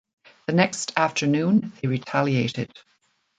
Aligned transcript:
The 0.47 0.53
next 0.53 0.93
afternoon 0.97 1.73
they 1.79 1.87
retaliated. 1.87 2.71